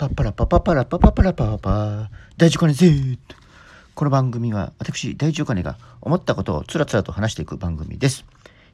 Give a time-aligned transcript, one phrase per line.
[0.00, 3.18] パッパラパパパラパパパラパパパ大事金 Z
[3.94, 8.24] この番組は私大事お金が思ったことをつらつらと話していく番組です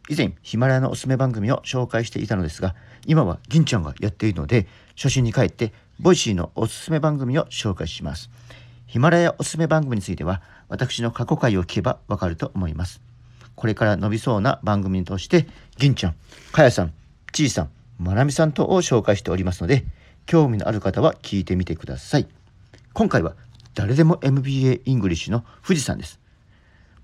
[0.08, 2.76] 以前ヒマラヤのおすすめ番組を紹介していたのですが
[3.06, 8.30] 今は銀ちゃんがやっているので初心に帰ってボイシーのおすすめ番組を紹介します
[8.86, 13.00] ヒマラヤおすすめ番組については私の過去回を聞けばわかると思います
[13.56, 16.14] これから伸びそうな番組として銀ちゃん、
[16.52, 16.92] かやさん、
[17.32, 19.84] ちいさん、まなみさんとを紹介しておりますので
[20.26, 22.26] 興味のある方は聞いてみてください。
[22.92, 23.34] 今回は
[23.74, 26.20] 誰でも MBA イングリッシュの富士山です。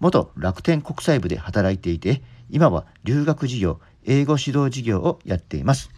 [0.00, 5.90] 元楽天国際部で働いていて、今は留学事業、英語指導事業をやっています。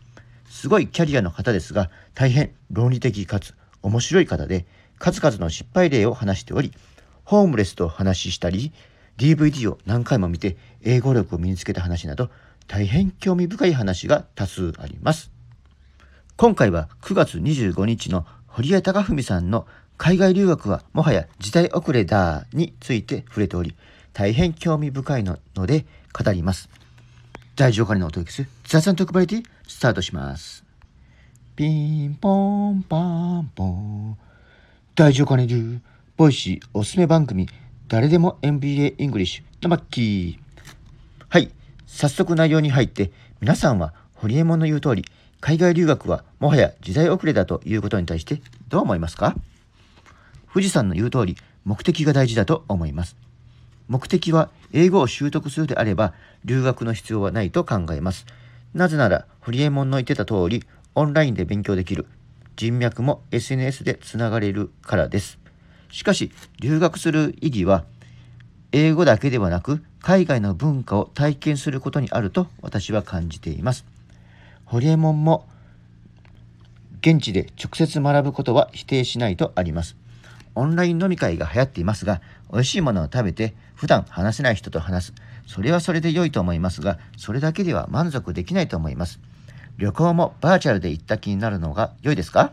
[0.49, 4.67] すごいキャリアの方ですが、大変論理的かつ面白い方で、
[4.99, 6.73] 数々の失敗例を話しており、
[7.25, 8.73] ホームレスと話したり、
[9.17, 12.31] DVD を何回も見て英語力を身につけた話など、
[12.67, 15.34] 大変興味深い話が多数あります。
[16.37, 23.77] 今回は9月25日の堀江貴文さんの海外留学はもはや時代遅れだについて触れており、
[24.13, 26.69] 大変興味深いので語ります。
[27.55, 30.65] 大丈夫かにのお届けする雑談特バリティスタートします。
[31.55, 31.69] ピ
[32.09, 32.97] ンポンパ
[33.39, 34.19] ンポン。
[34.97, 35.83] 大丈夫かねる
[36.17, 37.49] ボイシーおすすめ番組
[37.87, 40.39] 誰でも MBA イングリッシュのマッキー。
[41.29, 41.53] はい、
[41.87, 45.05] 早速内容に入って皆さんは堀江門の言う通り
[45.45, 49.37] 海外留学はもはや時代遅れだということに対してどう思いますか？
[50.51, 51.37] 富士山の言う通り
[51.67, 53.15] 目的が大事だと思います。
[53.87, 56.15] 目的は英語を習得するであれば
[56.47, 58.25] 留学の必要はないと考えます。
[58.73, 60.65] なぜなら、ホリエモンの言ってた通り、
[60.95, 62.07] オンラインで勉強できる。
[62.57, 65.39] 人脈も SNS でつながれるからです。
[65.91, 67.85] しかし、留学する意義は、
[68.73, 73.85] 英語だけではなく、海外の文化を体験することにあると私は感じています。
[74.65, 75.47] ホリエモンも
[77.01, 79.97] 現地で直接学ぶことは否定しないとあります。
[80.55, 82.21] オンライン飲み会が流行っていますが、
[82.53, 85.13] 美味しいものを食べて普段話せない人と話す。
[85.47, 89.21] それはそれで良いと思いますが、それだけでは満足できないと思います。
[89.77, 92.53] 旅行もバーチャルで行った気になるのが良いですか？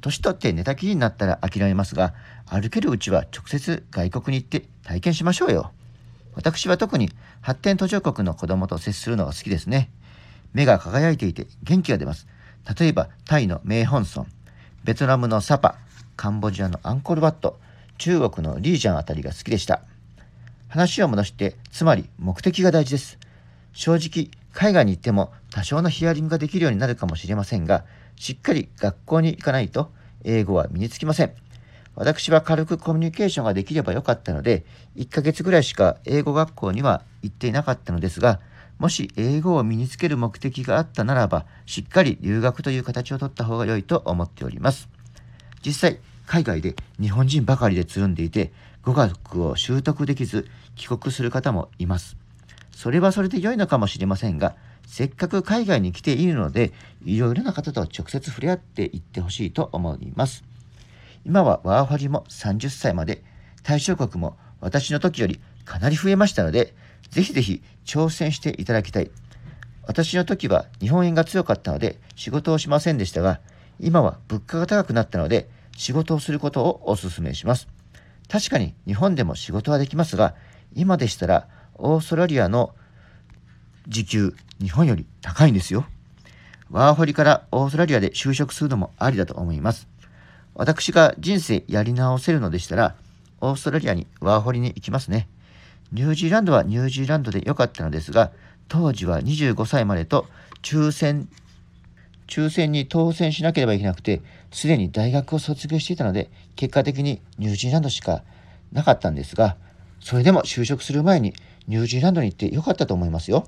[0.00, 2.14] 年取って寝たきりになったら諦めますが、
[2.46, 5.72] 歩けるうちは直接外国に行って体験しましょうよ。
[6.34, 7.10] 私は特に
[7.40, 9.90] 発展途上国の子供と接するのが好きですね。
[10.56, 12.26] 目が輝いていて元気が出ます。
[12.78, 14.26] 例えば、タイのメイホンソン、
[14.84, 15.76] ベトナムのサパ、
[16.16, 17.60] カンボジアのアンコールワット、
[17.98, 19.82] 中国のリージャンあたりが好きでした。
[20.68, 23.18] 話を戻して、つまり目的が大事です。
[23.74, 27.84] 正直、海外に行っても多少のヒアリングができるようになるかもしれませんが、
[28.16, 29.92] しっかり学校に行かないと
[30.24, 31.34] 英語は身につきません。
[31.94, 34.64] 私は軽くコミュニケーションができればよかったので、
[34.96, 38.40] 1ヶ月ぐらいしか英語学校には行っていなかったのですが、
[38.78, 44.88] もし英語を身につける目的があったならば、しっかり留学という形をとった方が良いと思っております。
[45.64, 52.16] 実際、海外で日本人ばかりでつるんでいて、語学を習得できず帰国する方もいます。
[52.70, 54.54] それはそれで良いのかもしれませんが、
[54.86, 56.72] せっかく海外に来ているので、
[57.04, 60.44] いろいろな方と直接触れ合っていってほしいと思います。
[61.24, 63.24] 今はワーホリも30歳まで、
[63.62, 66.74] 対象国も私の時よりかなり増えましたので、
[67.10, 69.10] ぜひぜひ挑戦していただきたい。
[69.86, 73.40] 私の時は日本円が強かったので仕事をしませんでしたが、
[73.78, 77.68] 今は物価が高くなったので仕事をすることをお勧めします。
[78.28, 80.34] 確かに日本でも仕事はできますが、
[80.74, 82.74] 今でしたらオーストラリアの
[83.86, 85.86] 時給、日本より高いんですよ。
[86.70, 89.88] ワーホリからオーストラリアで就職するのもありだと思います。
[90.54, 92.96] 私が人生やり直せるのでしたら、
[93.40, 95.28] オーストラリアにワーホリに行きますね。
[95.92, 98.32] ニュージーランドはニュージーランドで良かったのですが、
[98.68, 100.26] 当時は25歳までと
[100.62, 101.28] 抽選、
[102.26, 108.22] 抽選に当選しなければいけなくて、すでに大学を卒業していたので、結果的にニュージーランドしか
[108.72, 109.56] なかったんですが、
[110.00, 111.34] それでも就職する前に
[111.68, 113.46] ニュージーランドに行って良かったと思いますよ。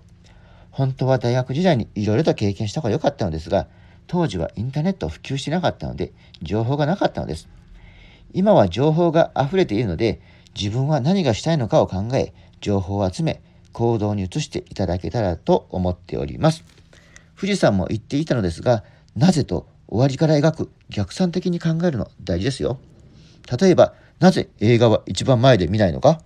[0.70, 3.66] 本当は大学時代にいろいろと経験した方が良かったのですが、
[4.06, 7.48] 当時はインターネットを普及してなかったので、情報がなかったのです。
[8.32, 10.20] 今は情報が溢れているので、
[10.58, 13.40] 自分は何がしたいのかを考え、情報を集め、
[13.72, 16.64] 行動に移していただけたらと思っております。
[17.36, 18.82] 富士山も言っていたのですが、
[19.14, 22.80] なぜと終わりから描く逆算的に考えるの大事ですよ。
[23.60, 26.20] 例えば、なぜ映画は一番前で見ないのか？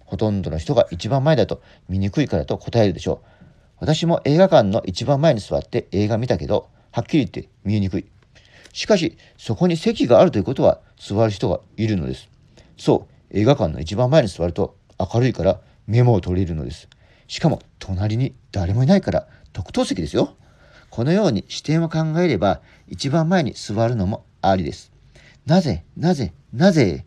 [0.00, 3.44] ほとんどの人が一番前だと見にくいからと答えるでしょう。
[3.78, 8.06] 私も映画館の一番前に座って映画見たけど、はっきり言って見えにくい。
[8.72, 12.28] しかし、そこに席があるということは座る人がいるのです。
[12.76, 16.88] そう、映画館の一番前に座ると明るいからメモを取れるのです。
[17.26, 20.36] しかも隣に誰もいないから特等席ですよ。
[20.90, 24.92] このように視点を考えれば一番前に座るのもありです。
[25.46, 27.04] なぜ、なぜ、なぜ、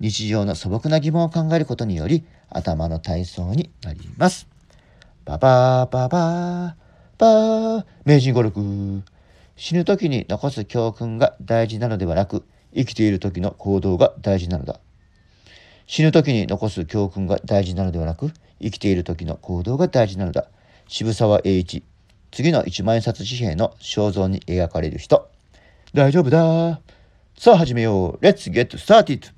[0.00, 4.48] 日常の素朴な疑問を考えることにより、頭の体操になります。
[5.24, 6.84] ババーババー
[7.18, 9.02] バー名人語録
[9.56, 12.44] 死ぬ時に残す教訓が大事なのではなく
[12.74, 14.80] 生きている時の行動が大事なのだ
[15.86, 20.48] 死ぬ時に残す教訓が大事なのではなく生きている時の行動が大事なのだ。
[20.88, 21.82] 渋沢栄一
[22.30, 25.28] 次の一万円札紙幣の肖像に描かれる人。
[25.92, 26.80] 大丈夫だ。
[27.38, 28.24] さあ始めよう。
[28.24, 29.32] Let's get started.